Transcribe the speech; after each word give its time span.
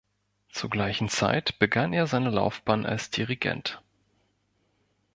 Zur 0.49 0.71
gleichen 0.71 1.09
Zeit 1.09 1.59
begann 1.59 1.93
er 1.93 2.07
seine 2.07 2.31
Laufbahn 2.31 2.87
als 2.87 3.11
Dirigent. 3.11 3.83